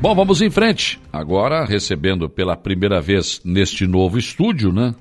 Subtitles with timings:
[0.00, 1.00] Bom, vamos em frente.
[1.12, 4.94] Agora, recebendo pela primeira vez neste novo estúdio, né?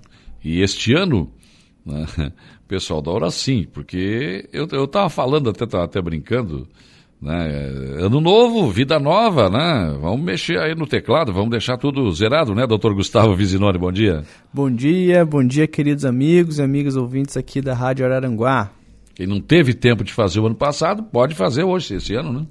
[0.44, 1.30] E este ano,
[1.86, 2.06] né?
[2.68, 6.68] pessoal da hora sim, porque eu, eu tava falando, até, tava até brincando,
[7.22, 7.48] né?
[8.00, 9.96] Ano novo, vida nova, né?
[10.02, 13.78] Vamos mexer aí no teclado, vamos deixar tudo zerado, né, doutor Gustavo Vizinoni?
[13.78, 14.24] Bom dia.
[14.52, 18.72] Bom dia, bom dia, queridos amigos e amigas ouvintes aqui da Rádio Araranguá.
[19.14, 22.46] Quem não teve tempo de fazer o ano passado, pode fazer hoje, esse ano, né?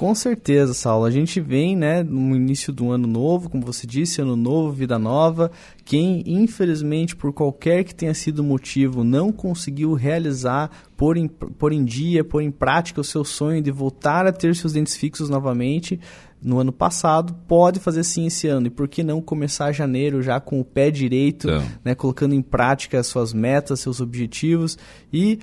[0.00, 1.04] Com certeza, Saulo.
[1.04, 4.98] A gente vem, né, no início do ano novo, como você disse, ano novo, vida
[4.98, 5.50] nova.
[5.84, 11.74] Quem, infelizmente, por qualquer que tenha sido o motivo, não conseguiu realizar, pôr em, pôr
[11.74, 15.28] em dia, pôr em prática o seu sonho de voltar a ter seus dentes fixos
[15.28, 16.00] novamente,
[16.42, 18.68] no ano passado, pode fazer sim esse ano.
[18.68, 21.62] E por que não começar janeiro já com o pé direito, então.
[21.84, 24.78] né, colocando em prática suas metas, seus objetivos
[25.12, 25.40] e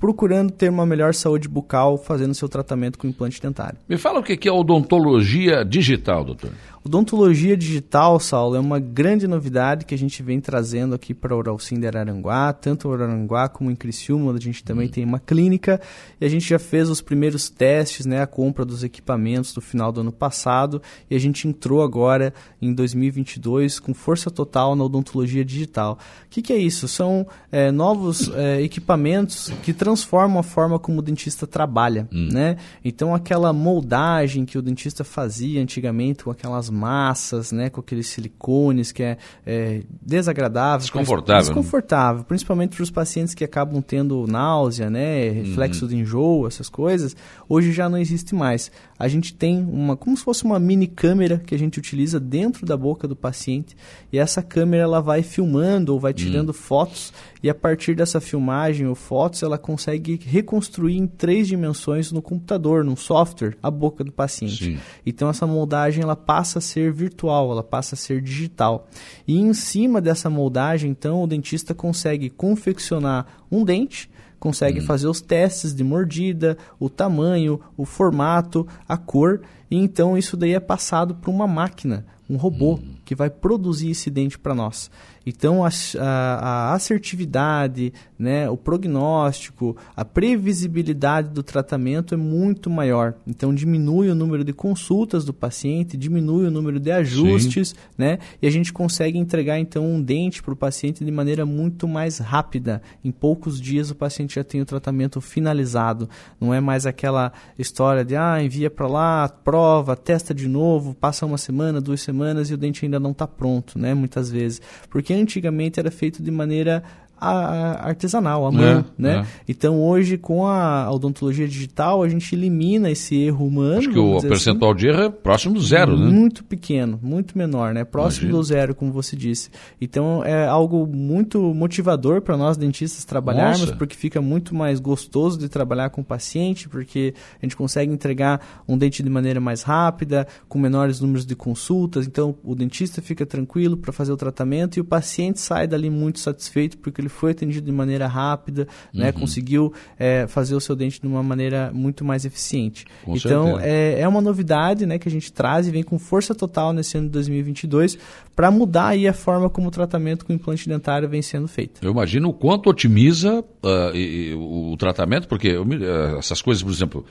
[0.00, 3.78] procurando ter uma melhor saúde bucal fazendo seu tratamento com implante dentário.
[3.86, 6.50] Me fala o que é odontologia digital, doutor.
[6.82, 11.38] Odontologia digital, Saulo, é uma grande novidade que a gente vem trazendo aqui para o
[11.38, 14.92] Uralcim de Araranguá, tanto o Araranguá como em Criciúma, a gente também uhum.
[14.92, 15.78] tem uma clínica
[16.18, 19.92] e a gente já fez os primeiros testes, né, a compra dos equipamentos do final
[19.92, 25.44] do ano passado e a gente entrou agora em 2022 com força total na odontologia
[25.44, 25.98] digital.
[26.24, 26.88] O que, que é isso?
[26.88, 32.30] São é, novos é, equipamentos que transformam a forma como o dentista trabalha, uhum.
[32.32, 32.56] né?
[32.82, 38.92] Então aquela moldagem que o dentista fazia antigamente com aquelas massas, né, com aqueles silicones
[38.92, 42.24] que é, é desagradável, desconfortável, desconfortável, né?
[42.26, 45.90] principalmente para os pacientes que acabam tendo náusea, né, reflexo uhum.
[45.90, 47.16] de enjoo, essas coisas.
[47.48, 48.70] Hoje já não existe mais.
[49.00, 52.66] A gente tem uma, como se fosse uma mini câmera que a gente utiliza dentro
[52.66, 53.74] da boca do paciente
[54.12, 56.54] e essa câmera ela vai filmando ou vai tirando uhum.
[56.54, 57.10] fotos
[57.42, 62.84] e a partir dessa filmagem ou fotos ela consegue reconstruir em três dimensões no computador,
[62.84, 64.64] no software, a boca do paciente.
[64.64, 64.78] Sim.
[65.06, 68.86] Então essa moldagem ela passa a ser virtual, ela passa a ser digital.
[69.26, 74.84] E em cima dessa moldagem, então, o dentista consegue confeccionar um dente, consegue hum.
[74.84, 80.54] fazer os testes de mordida, o tamanho, o formato, a cor, e então isso daí
[80.54, 82.94] é passado para uma máquina, um robô, hum.
[83.10, 84.88] Que vai produzir esse dente para nós.
[85.26, 86.34] Então, a, a,
[86.70, 93.14] a, assertividade, né, o prognóstico, a previsibilidade do tratamento é muito maior.
[93.26, 98.46] Então, diminui o número de consultas do paciente, diminui o número de ajustes, né, e
[98.46, 102.80] a gente consegue entregar, então, um dente para o paciente de maneira muito mais rápida.
[103.04, 106.08] Em poucos dias, o paciente já tem o tratamento finalizado.
[106.40, 111.26] Não é mais aquela história de, ah, envia para lá, prova, testa de novo, passa
[111.26, 114.60] uma semana, duas semanas e o dente ainda não está pronto, né, muitas vezes.
[114.88, 116.84] Porque que antigamente era feito de maneira
[117.20, 119.20] artesanal, à mão, é, né?
[119.20, 119.26] É.
[119.48, 123.78] Então hoje com a odontologia digital a gente elimina esse erro humano.
[123.78, 126.18] Acho que o percentual assim, de erro é próximo do zero, muito né?
[126.18, 127.84] Muito pequeno, muito menor, né?
[127.84, 128.38] Próximo Imagina.
[128.38, 129.50] do zero, como você disse.
[129.80, 133.76] Então é algo muito motivador para nós dentistas trabalharmos, Nossa.
[133.76, 138.62] porque fica muito mais gostoso de trabalhar com o paciente, porque a gente consegue entregar
[138.66, 142.06] um dente de maneira mais rápida, com menores números de consultas.
[142.06, 146.18] Então o dentista fica tranquilo para fazer o tratamento e o paciente sai dali muito
[146.18, 149.00] satisfeito porque ele foi atendido de maneira rápida, né, uhum.
[149.00, 152.86] né, conseguiu é, fazer o seu dente de uma maneira muito mais eficiente.
[153.04, 156.34] Com então, é, é, uma novidade né, que a gente traz e vem com força
[156.34, 157.98] total nesse ano de 2022
[158.40, 161.84] para mudar aí a forma como o tratamento com implante dentário vem sendo feito.
[161.84, 166.72] Eu imagino o quanto otimiza uh, e, o, tratamento, porque eu, uh, essas coisas, por
[166.72, 167.04] exemplo,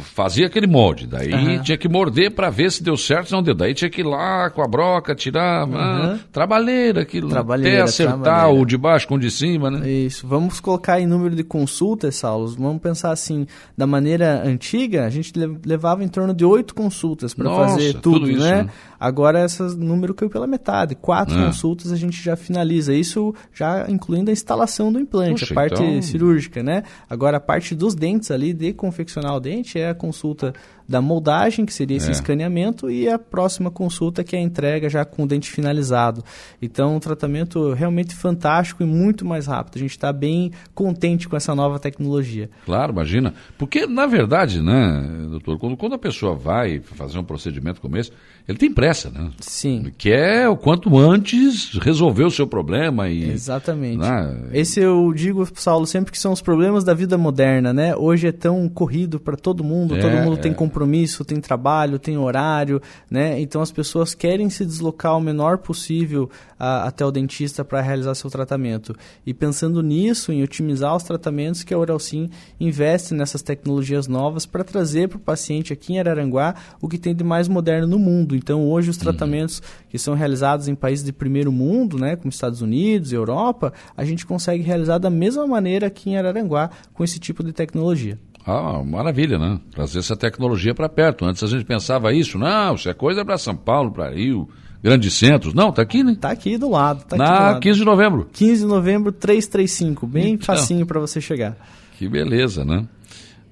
[0.00, 1.62] fazia aquele molde, daí uhum.
[1.62, 4.50] tinha que morder para ver se deu certo, não deu, daí tinha que ir lá
[4.50, 5.74] com a broca, tirar, uhum.
[5.74, 8.62] ah, trabalheira aquilo, trabalheira, até acertar trabalheira.
[8.62, 9.88] o de baixo com o de cima, né?
[9.88, 10.26] Isso.
[10.26, 12.46] Vamos colocar em número de consultas, Saulo.
[12.58, 15.32] Vamos pensar assim, da maneira antiga, a gente
[15.64, 18.64] levava em torno de oito consultas para fazer tudo, tudo isso, né?
[18.64, 18.70] né?
[18.98, 20.94] Agora esse número caiu pela metade.
[20.94, 21.46] Quatro é.
[21.46, 22.92] consultas a gente já finaliza.
[22.92, 26.02] Isso já incluindo a instalação do implante, Poxa, a parte então...
[26.02, 26.82] cirúrgica, né?
[27.08, 30.52] Agora a parte dos dentes ali, de confeccionar o dente, é a consulta
[30.88, 32.12] da moldagem, que seria esse é.
[32.12, 36.24] escaneamento, e a próxima consulta, que é a entrega já com o dente finalizado.
[36.62, 39.76] Então, um tratamento realmente fantástico e muito mais rápido.
[39.76, 42.48] A gente está bem contente com essa nova tecnologia.
[42.64, 43.34] Claro, imagina.
[43.58, 48.10] Porque, na verdade, né, doutor, quando, quando a pessoa vai fazer um procedimento como esse,
[48.48, 49.30] ele tem pressa, né?
[49.40, 49.80] Sim.
[49.80, 53.28] Ele quer o quanto antes resolver o seu problema e...
[53.28, 53.98] Exatamente.
[53.98, 54.48] Né?
[54.54, 57.94] Esse eu digo, Saulo, sempre que são os problemas da vida moderna, né?
[57.94, 60.40] Hoje é tão corrido para todo mundo, é, todo mundo é.
[60.40, 62.80] tem compromisso compromisso, tem trabalho, tem horário,
[63.10, 63.40] né?
[63.40, 68.14] Então as pessoas querem se deslocar o menor possível a, até o dentista para realizar
[68.14, 68.94] seu tratamento.
[69.26, 72.30] E pensando nisso, em otimizar os tratamentos, que a Oralsim
[72.60, 77.14] investe nessas tecnologias novas para trazer para o paciente aqui em Araranguá o que tem
[77.14, 78.36] de mais moderno no mundo.
[78.36, 79.02] Então hoje os uhum.
[79.02, 84.04] tratamentos que são realizados em países de primeiro mundo, né, como Estados Unidos, Europa, a
[84.04, 88.18] gente consegue realizar da mesma maneira aqui em Araranguá com esse tipo de tecnologia.
[88.50, 89.60] Ah, maravilha, né?
[89.70, 91.26] Trazer essa tecnologia para perto.
[91.26, 94.48] Antes a gente pensava isso, não, isso é coisa para São Paulo, para Rio,
[94.82, 95.52] grandes centros.
[95.52, 96.16] Não, tá aqui, né?
[96.18, 97.04] Tá aqui do lado.
[97.04, 97.60] Tá Na lado.
[97.60, 98.26] 15 de novembro.
[98.32, 100.06] 15 de novembro, 335.
[100.06, 101.58] Bem então, facinho para você chegar.
[101.98, 102.86] Que beleza, né?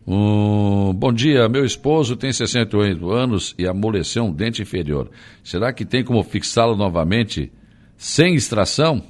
[0.07, 5.11] Um, bom dia, meu esposo tem 68 anos e amoleceu um dente inferior.
[5.45, 7.53] Será que tem como fixá-lo novamente
[7.99, 9.03] sem extração?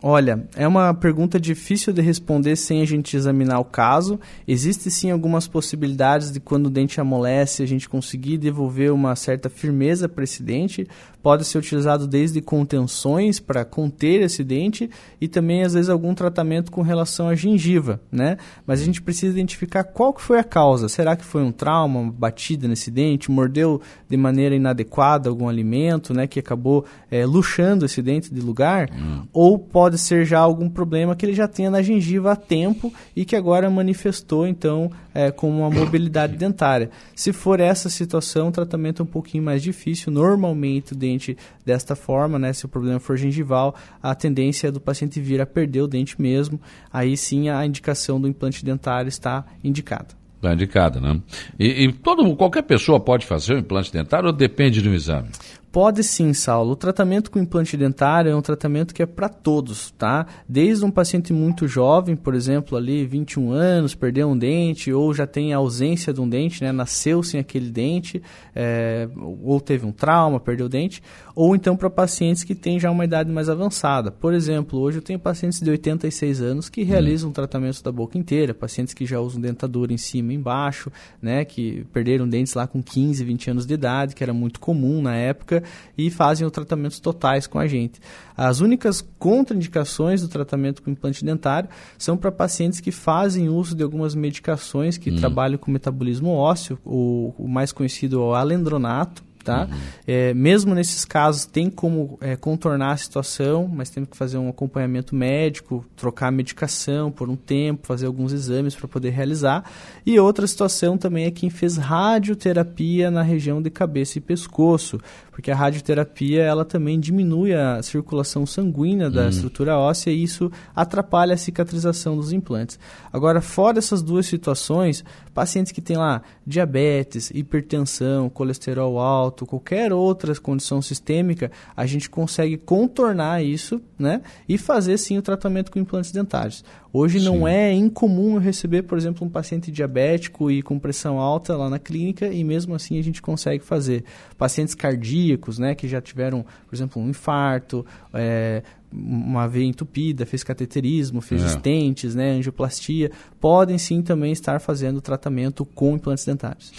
[0.00, 4.20] Olha, é uma pergunta difícil de responder sem a gente examinar o caso.
[4.46, 9.50] Existem sim algumas possibilidades de quando o dente amolece a gente conseguir devolver uma certa
[9.50, 10.86] firmeza para esse dente.
[11.20, 14.88] Pode ser utilizado desde contenções para conter esse dente
[15.20, 18.38] e também às vezes algum tratamento com relação à gengiva, né?
[18.64, 20.88] Mas a gente precisa identificar qual que foi a causa.
[20.88, 26.14] Será que foi um trauma, uma batida nesse dente, mordeu de maneira inadequada algum alimento,
[26.14, 28.88] né, que acabou é, luxando esse dente de lugar?
[28.92, 29.24] Hum.
[29.32, 32.92] Ou pode pode ser já algum problema que ele já tenha na gengiva há tempo
[33.16, 36.90] e que agora manifestou, então, é, como uma mobilidade dentária.
[37.14, 40.12] Se for essa situação, o tratamento é um pouquinho mais difícil.
[40.12, 44.80] Normalmente, o dente desta forma, né, se o problema for gengival, a tendência é do
[44.80, 46.60] paciente vir a perder o dente mesmo.
[46.92, 50.08] Aí sim, a indicação do implante dentário está indicada.
[50.36, 51.20] Está indicada, né?
[51.58, 55.28] E, e todo, qualquer pessoa pode fazer o implante dentário ou depende do exame?
[55.70, 56.72] Pode sim, Saulo.
[56.72, 60.26] O tratamento com implante dentário é um tratamento que é para todos, tá?
[60.48, 65.26] Desde um paciente muito jovem, por exemplo, ali 21 anos, perdeu um dente ou já
[65.26, 66.72] tem ausência de um dente, né?
[66.72, 68.22] Nasceu sem aquele dente,
[68.54, 69.08] é,
[69.42, 71.02] ou teve um trauma, perdeu o dente,
[71.34, 74.10] ou então para pacientes que têm já uma idade mais avançada.
[74.10, 77.32] Por exemplo, hoje eu tenho pacientes de 86 anos que realizam hum.
[77.32, 81.44] tratamento da boca inteira, pacientes que já usam dentadura em cima e embaixo, né?
[81.44, 85.14] Que perderam dentes lá com 15, 20 anos de idade, que era muito comum na
[85.14, 85.57] época
[85.96, 88.00] e fazem os tratamentos totais com a gente.
[88.36, 93.82] As únicas contraindicações do tratamento com implante dentário são para pacientes que fazem uso de
[93.82, 95.16] algumas medicações que hum.
[95.16, 99.64] trabalham com metabolismo ósseo, o, o mais conhecido é o alendronato, Tá?
[99.64, 99.78] Uhum.
[100.06, 104.50] É, mesmo nesses casos, tem como é, contornar a situação, mas temos que fazer um
[104.50, 109.64] acompanhamento médico, trocar a medicação por um tempo, fazer alguns exames para poder realizar.
[110.04, 115.00] E outra situação também é quem fez radioterapia na região de cabeça e pescoço,
[115.30, 119.28] porque a radioterapia ela também diminui a circulação sanguínea da uhum.
[119.28, 122.78] estrutura óssea e isso atrapalha a cicatrização dos implantes.
[123.10, 130.34] Agora, fora essas duas situações, pacientes que têm lá diabetes, hipertensão, colesterol alto, qualquer outra
[130.36, 136.12] condição sistêmica, a gente consegue contornar isso né, e fazer sim o tratamento com implantes
[136.12, 136.64] dentários.
[136.92, 137.24] Hoje sim.
[137.26, 141.68] não é incomum eu receber, por exemplo, um paciente diabético e com pressão alta lá
[141.68, 144.04] na clínica e mesmo assim a gente consegue fazer.
[144.36, 147.84] Pacientes cardíacos, né, que já tiveram, por exemplo, um infarto,
[148.14, 151.46] é, uma veia entupida, fez cateterismo, fez é.
[151.46, 156.72] estentes, né, angioplastia, podem sim também estar fazendo tratamento com implantes dentários.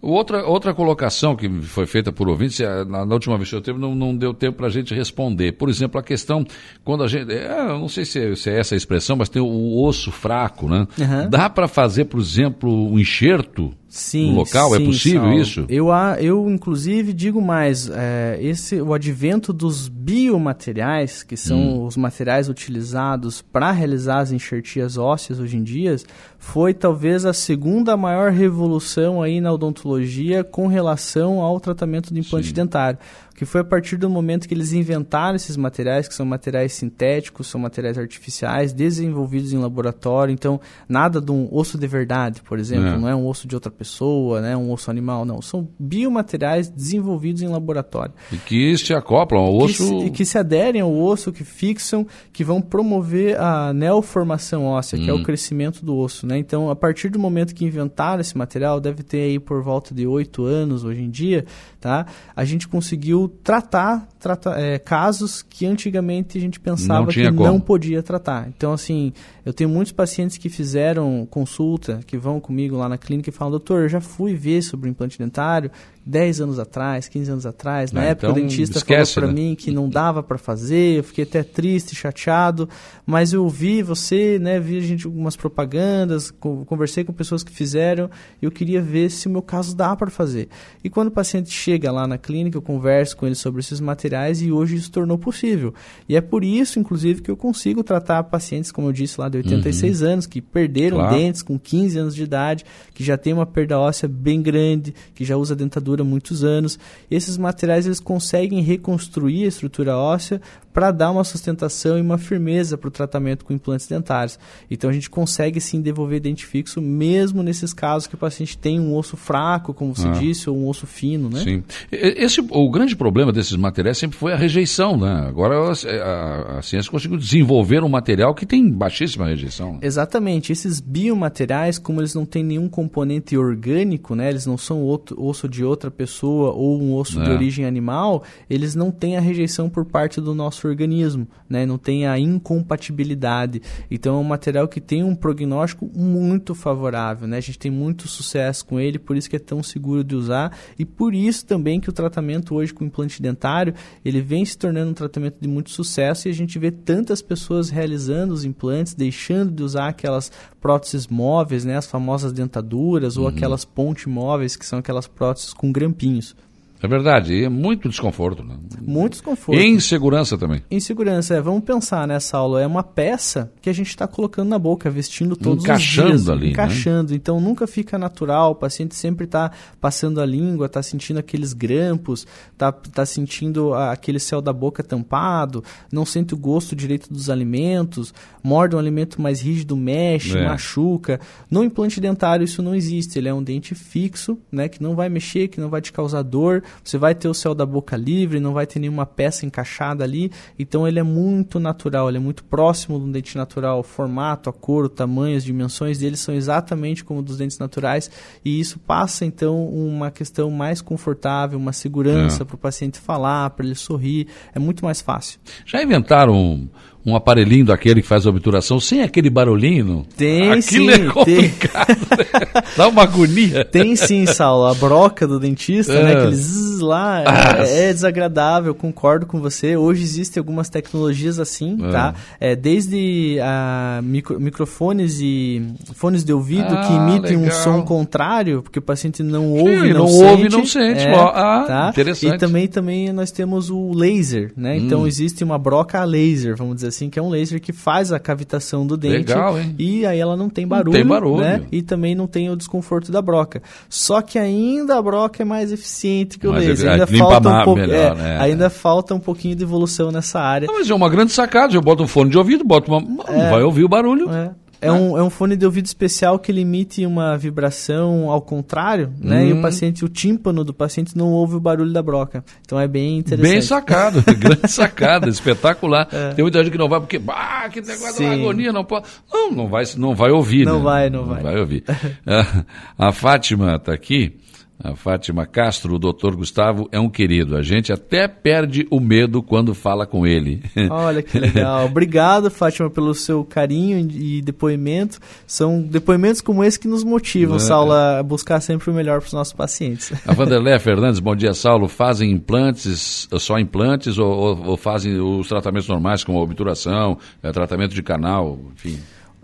[0.00, 3.78] Outra, outra colocação que foi feita por ouvintes, na, na última vez que eu teve,
[3.80, 5.52] não, não deu tempo para a gente responder.
[5.52, 6.46] Por exemplo, a questão,
[6.84, 7.32] quando a gente.
[7.32, 10.12] É, não sei se é, se é, essa a expressão, mas tem o, o osso
[10.12, 10.86] fraco, né?
[10.98, 11.28] Uhum.
[11.28, 14.74] Dá para fazer, por exemplo, um enxerto sim, no local?
[14.74, 15.40] É sim, é possível Saulo.
[15.40, 15.66] isso?
[15.68, 15.88] Eu,
[16.20, 21.86] eu, inclusive, digo mais: é, esse, o advento dos biomateriais, que são hum.
[21.86, 25.96] os materiais utilizados para realizar as enxertias ósseas hoje em dia,
[26.38, 32.48] foi talvez a segunda maior revolução aí na odontologia com relação ao tratamento do implante
[32.48, 32.54] sim.
[32.54, 32.98] dentário
[33.38, 37.46] que foi a partir do momento que eles inventaram esses materiais, que são materiais sintéticos,
[37.46, 40.32] são materiais artificiais, desenvolvidos em laboratório.
[40.32, 42.98] Então, nada de um osso de verdade, por exemplo, é.
[42.98, 45.40] não é um osso de outra pessoa, né, um osso animal, não.
[45.40, 48.12] São biomateriais desenvolvidos em laboratório.
[48.32, 49.88] E que se acoplam ao osso.
[49.88, 54.98] Que se, que se aderem ao osso, que fixam, que vão promover a neoformação óssea,
[54.98, 55.04] hum.
[55.04, 55.22] que é o hum.
[55.22, 56.26] crescimento do osso.
[56.26, 56.38] Né?
[56.38, 60.08] Então, a partir do momento que inventaram esse material, deve ter aí por volta de
[60.08, 61.44] oito anos hoje em dia,
[61.80, 62.04] tá?
[62.34, 67.44] a gente conseguiu tratar, tratar é, casos que antigamente a gente pensava não que como.
[67.44, 68.48] não podia tratar.
[68.48, 69.12] Então, assim,
[69.44, 73.50] eu tenho muitos pacientes que fizeram consulta, que vão comigo lá na clínica e falam,
[73.50, 75.70] doutor, eu já fui ver sobre o implante dentário,
[76.08, 77.92] 10 anos atrás, 15 anos atrás.
[77.92, 79.48] Na Ah, época então o dentista esquece, falou para né?
[79.48, 82.66] mim que não dava para fazer, eu fiquei até triste, chateado,
[83.04, 87.52] mas eu vi você, né, vi a gente algumas propagandas, co- conversei com pessoas que
[87.52, 88.08] fizeram,
[88.40, 90.48] e eu queria ver se o meu caso dá para fazer.
[90.82, 94.40] E quando o paciente chega lá na clínica, eu converso com ele sobre esses materiais
[94.40, 95.74] e hoje isso tornou possível.
[96.08, 99.36] E é por isso, inclusive, que eu consigo tratar pacientes, como eu disse lá, de
[99.38, 101.14] 86 anos, que perderam Claro.
[101.16, 105.22] dentes com 15 anos de idade, que já tem uma perda óssea bem grande, que
[105.24, 106.78] já usa dentadura há muitos anos.
[107.10, 110.40] Esses materiais eles conseguem reconstruir a estrutura óssea
[110.78, 114.38] para dar uma sustentação e uma firmeza para o tratamento com implantes dentários.
[114.70, 118.78] Então a gente consegue sim devolver dente fixo mesmo nesses casos que o paciente tem
[118.78, 120.12] um osso fraco, como você Ah.
[120.12, 121.40] disse, ou um osso fino, né?
[121.40, 121.64] Sim.
[121.90, 125.24] Esse, o grande problema desses materiais sempre foi a rejeição, né?
[125.28, 129.80] Agora a, a- a ciência conseguiu desenvolver um material que tem baixíssima rejeição.
[129.82, 130.52] Exatamente.
[130.52, 134.28] Esses biomateriais, como eles não têm nenhum componente orgânico, né?
[134.28, 137.34] Eles não são outro, osso de outra pessoa ou um osso de É.
[137.34, 141.66] origem animal, eles não têm a rejeição por parte do nosso organismo, né?
[141.66, 143.62] Não tem a incompatibilidade.
[143.90, 147.38] Então é um material que tem um prognóstico muito favorável, né?
[147.38, 150.56] A gente tem muito sucesso com ele, por isso que é tão seguro de usar
[150.78, 154.90] e por isso também que o tratamento hoje com implante dentário, ele vem se tornando
[154.90, 159.50] um tratamento de muito sucesso e a gente vê tantas pessoas realizando os implantes, deixando
[159.52, 164.78] de usar aquelas próteses móveis, né, as famosas dentaduras ou aquelas ponte móveis, que são
[164.78, 166.34] aquelas próteses com grampinhos.
[166.80, 168.56] É verdade, é muito desconforto, né?
[168.80, 169.58] Muito desconforto.
[169.58, 170.62] E insegurança também.
[170.70, 174.58] Insegurança, é, vamos pensar nessa aula, é uma peça que a gente está colocando na
[174.58, 176.28] boca, vestindo todos Encaixando os dias.
[176.28, 176.52] ali, né?
[176.52, 181.52] Encaixando, então nunca fica natural, o paciente sempre está passando a língua, está sentindo aqueles
[181.52, 187.28] grampos, está tá sentindo aquele céu da boca tampado, não sente o gosto direito dos
[187.28, 190.44] alimentos, morde um alimento mais rígido, mexe, É.
[190.46, 191.18] machuca.
[191.50, 195.08] No implante dentário isso não existe, ele é um dente fixo, né, que não vai
[195.08, 198.40] mexer, que não vai te causar dor, você vai ter o céu da boca livre,
[198.40, 202.44] não vai ter nenhuma peça encaixada ali, então ele é muito natural, ele é muito
[202.44, 207.04] próximo um dente natural, o formato, a cor, o tamanho, as dimensões dele são exatamente
[207.04, 208.10] como dos dentes naturais,
[208.44, 212.44] e isso passa então uma questão mais confortável, uma segurança É.
[212.46, 215.38] para o paciente falar, para ele sorrir, é muito mais fácil.
[215.64, 216.68] Já inventaram
[217.08, 220.06] um, um aparelhinho daquele que faz a obturação sem aquele barulhinho?
[220.16, 221.08] Tem Aquilo sim, é tem.
[221.10, 221.88] complicado.
[221.88, 222.62] né?
[222.76, 223.64] Dá uma agonia.
[223.64, 224.66] Tem sim, Saulo.
[224.66, 226.02] A broca do dentista, É.
[226.02, 226.12] né?
[226.14, 227.64] Aquele zzz lá, Ah.
[227.66, 229.76] é, é desagradável, concordo com você.
[229.76, 231.90] Hoje existem algumas tecnologias assim, É.
[231.90, 232.14] tá?
[232.40, 235.62] É, desde a micro- microfones e
[235.94, 237.62] fones de ouvido Ah, que emitem um legal.
[237.62, 240.24] som contrário, porque o paciente não ouve, Sim, não, não sente.
[240.24, 241.00] ouve, não sente.
[241.00, 241.88] É, ah, tá?
[241.90, 242.34] interessante.
[242.34, 244.76] E também, também nós temos o laser, né?
[244.76, 245.06] Então Hum.
[245.06, 248.18] existe uma broca a laser, vamos dizer assim, que é um laser que faz a
[248.18, 249.28] cavitação do dente.
[249.28, 249.74] Legal, hein?
[249.78, 251.42] E aí ela não tem barulho, tem barulho.
[251.42, 251.64] né?
[251.70, 253.60] E também não tem o desconforto da broca.
[253.90, 256.92] Só que ainda a broca é mais eficiente que o laser.
[256.92, 258.38] Ainda falta um pouco, melhor, é, né?
[258.40, 260.66] ainda falta um pouquinho de evolução nessa área.
[260.66, 261.74] Não, mas é uma grande sacada.
[261.74, 263.00] Eu boto um fone de ouvido, boto uma.
[263.00, 264.32] Não vai ouvir o barulho.
[264.32, 264.50] É.
[264.80, 269.12] É um, é um fone de ouvido especial que ele emite uma vibração ao contrário,
[269.20, 269.46] né?
[269.46, 269.58] E Hum.
[269.58, 272.44] o paciente, o tímpano do paciente não ouve o barulho da broca.
[272.64, 273.50] Então é bem interessante.
[273.52, 276.06] Bem sacado, grande sacada, espetacular.
[276.34, 279.06] Tem muita gente que não vai porque, bah, que negócio da agonia, não pode.
[279.32, 280.84] Não, não vai, não vai ouvir, Não né?
[280.84, 281.36] vai, não vai.
[281.42, 281.84] Não vai ouvir.
[282.98, 284.36] a Fátima está aqui.
[284.80, 287.56] A Fátima Castro, o doutor Gustavo, é um querido.
[287.56, 290.62] A gente até perde o medo quando fala com ele.
[290.88, 291.86] Olha que legal.
[291.86, 295.18] Obrigado, Fátima, pelo seu carinho e depoimento.
[295.48, 297.58] São depoimentos como esse que nos motivam, É.
[297.58, 300.12] Saulo, a buscar sempre o melhor para os nossos pacientes.
[300.24, 301.88] A Vanderlé Fernandes, bom dia, Saulo.
[301.88, 307.94] Fazem implantes, só implantes ou, ou- ou fazem os tratamentos normais, como obturação, eh, tratamento
[307.94, 308.96] de canal, enfim?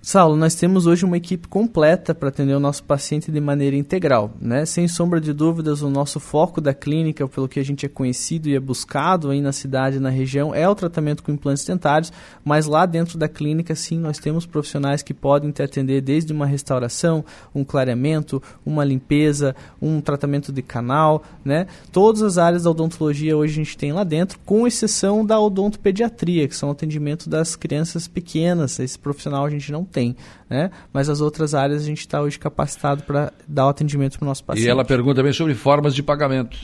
[0.07, 4.35] Saulo, nós temos hoje uma equipe completa para atender o nosso paciente de maneira integral.
[4.39, 4.67] Né?
[4.67, 8.47] Sem sombra de dúvidas, o nosso foco da clínica, pelo que a gente é conhecido
[8.47, 12.13] e é buscado aí na cidade e na região, é o tratamento com implantes dentários,
[12.45, 16.45] mas lá dentro da clínica, sim, nós temos profissionais que podem te atender desde uma
[16.45, 21.67] restauração, um clareamento, uma limpeza, um tratamento de canal, né?
[21.91, 26.47] Todas as áreas da odontologia hoje a gente tem lá dentro, com exceção da odontopediatria,
[26.47, 28.79] que são atendimento das crianças pequenas.
[28.79, 30.17] Esse profissional a gente não tem,
[30.51, 30.71] né?
[30.93, 34.29] Mas as outras áreas a gente está hoje capacitado para dar o atendimento para o
[34.29, 34.67] nosso paciente.
[34.67, 36.59] E ela pergunta também sobre formas de pagamento.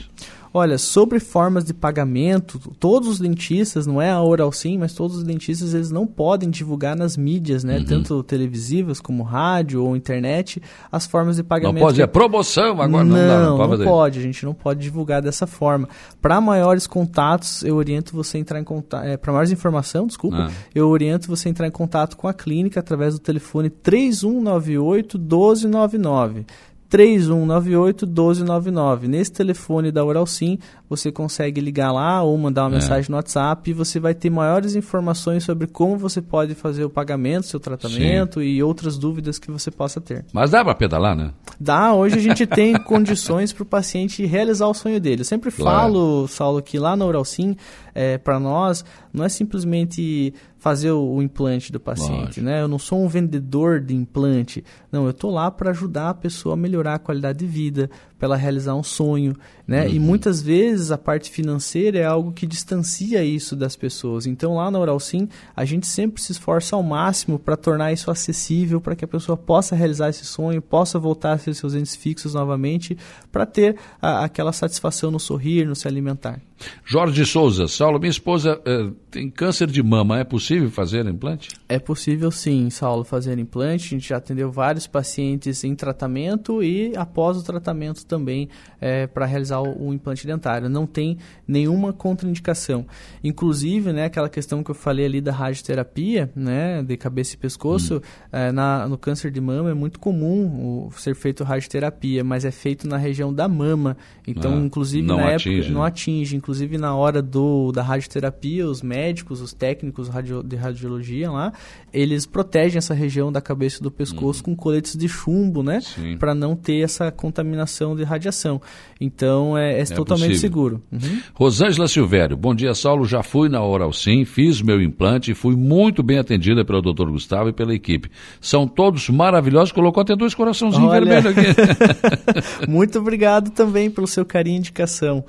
[0.53, 5.15] Olha, sobre formas de pagamento, todos os dentistas, não é a Oral Sim, mas todos
[5.17, 10.61] os dentistas eles não podem divulgar nas mídias, né, tanto televisivas como rádio ou internet,
[10.91, 11.79] as formas de Não pagamento.
[11.81, 13.83] pode dizer promoção, agora não, dá, não pode fazer.
[13.85, 15.87] pode, a gente não pode divulgar dessa forma.
[16.21, 20.47] Para maiores contatos, eu oriento você a entrar em contato, é, para maiores informação, desculpa,
[20.49, 20.51] Ah.
[20.75, 26.45] eu oriento você a entrar em contato com a clínica através do telefone 3198 1299.
[26.91, 29.07] 3198 1299.
[29.07, 32.73] Nesse telefone da Oral Sim, você consegue ligar lá ou mandar uma é.
[32.73, 36.89] mensagem no WhatsApp e você vai ter maiores informações sobre como você pode fazer o
[36.89, 38.45] pagamento, seu tratamento Sim.
[38.45, 40.25] e outras dúvidas que você possa ter.
[40.33, 41.31] Mas dá para pedalar, né?
[41.57, 45.21] Dá, hoje a gente tem condições para o paciente realizar o sonho dele.
[45.21, 45.77] Eu sempre claro.
[45.77, 47.55] falo, Saulo, que lá na Oral Sim,
[47.95, 48.83] é, para nós,
[49.13, 52.61] não é simplesmente fazer o, o implante do paciente, né?
[52.61, 54.63] Eu não sou um vendedor de implante.
[54.91, 57.89] Não, eu estou lá para ajudar a pessoa a melhorar a qualidade de vida,
[58.19, 59.35] para ela realizar um sonho,
[59.67, 59.87] né?
[59.87, 59.93] Uhum.
[59.95, 64.27] E muitas vezes a parte financeira é algo que distancia isso das pessoas.
[64.27, 68.11] Então lá na Oral Sim, a gente sempre se esforça ao máximo para tornar isso
[68.11, 71.95] acessível, para que a pessoa possa realizar esse sonho, possa voltar a ser seus entes
[71.95, 72.95] fixos novamente,
[73.31, 76.39] para ter a, aquela satisfação no sorrir, no se alimentar.
[76.85, 81.49] Jorge Souza, Saulo, minha esposa uh, tem câncer de mama, é possível fazer implante?
[81.69, 83.85] É possível sim, Saulo, fazer implante.
[83.85, 89.25] A gente já atendeu vários pacientes em tratamento e após o tratamento também é, para
[89.25, 90.69] realizar o, o, implante dentário.
[90.69, 91.17] Não tem
[91.47, 92.85] nenhuma contraindicação.
[93.23, 97.97] Inclusive, né, aquela questão que eu falei ali da radioterapia, né, de cabeça e pescoço,
[97.97, 98.01] hum.
[98.31, 102.51] é, na, no câncer de mama é muito comum o, ser feito radioterapia, mas é
[102.51, 103.95] feito na região da mama.
[104.27, 105.73] Então, ah, inclusive na atinge, época, né?
[105.73, 106.35] não atinge.
[106.35, 111.53] Inclusive na hora do, da radioterapia, os médicos, os técnicos radio, de radiologia lá,
[111.93, 114.43] eles protegem essa região da cabeça e do pescoço hum.
[114.43, 115.79] com coletes de chumbo, né,
[116.19, 118.61] para não ter essa contaminação de radiação.
[118.99, 120.39] Então é, é, é totalmente possível.
[120.39, 120.83] seguro.
[120.91, 121.21] Uhum.
[121.33, 123.05] Rosângela Silvério, bom dia, Saulo.
[123.05, 127.09] Já fui na Oral Sim, fiz meu implante e fui muito bem atendida pelo Dr.
[127.09, 128.09] Gustavo e pela equipe.
[128.39, 129.71] São todos maravilhosos.
[129.71, 132.67] Colocou até dois coraçãozinhos vermelhos aqui.
[132.69, 135.23] muito obrigado também pelo seu carinho e indicação.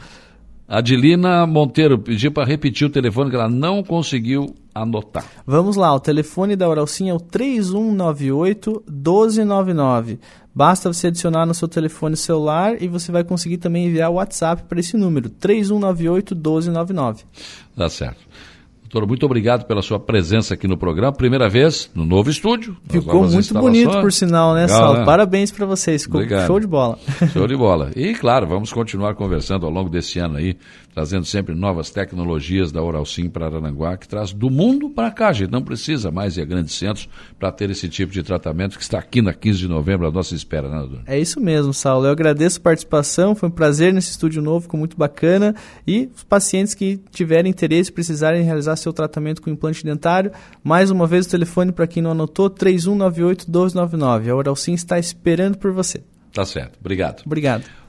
[0.72, 5.22] Adilina Monteiro pediu para repetir o telefone que ela não conseguiu anotar.
[5.46, 10.18] Vamos lá, o telefone da Oral Sim é o 3198 1299.
[10.54, 14.62] Basta você adicionar no seu telefone celular e você vai conseguir também enviar o WhatsApp
[14.62, 17.24] para esse número, 3198 1299.
[17.76, 18.22] Tá certo.
[18.92, 21.14] Doutor, muito obrigado pela sua presença aqui no programa.
[21.14, 22.76] Primeira vez no novo estúdio.
[22.90, 24.98] Ficou muito bonito, por sinal, né, Sal?
[24.98, 25.04] Né?
[25.06, 26.02] Parabéns para vocês.
[26.02, 26.46] Ficou obrigado.
[26.46, 26.98] show de bola.
[27.32, 27.90] Show de bola.
[27.96, 30.58] E, claro, vamos continuar conversando ao longo desse ano aí,
[30.94, 35.28] trazendo sempre novas tecnologias da Oral Sim para Arananguá, que traz do mundo para cá.
[35.28, 37.08] A gente não precisa mais ir a grandes centros
[37.38, 40.34] para ter esse tipo de tratamento que está aqui na 15 de novembro à nossa
[40.34, 41.00] espera, né, doutor?
[41.06, 42.08] É isso mesmo, Saulo.
[42.08, 43.34] Eu agradeço a participação.
[43.34, 45.54] Foi um prazer nesse estúdio novo, ficou muito bacana.
[45.86, 50.32] E os pacientes que tiverem interesse, precisarem realizar seu tratamento com implante dentário.
[50.62, 54.30] Mais uma vez o telefone para quem não anotou, 3198 1299.
[54.30, 56.02] A Oral Sim está esperando por você.
[56.32, 56.78] Tá certo.
[56.80, 57.22] Obrigado.
[57.26, 57.81] Obrigado.